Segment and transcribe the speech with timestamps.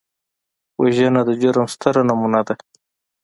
[0.81, 2.55] وژنه د جرم ستره نمونه ده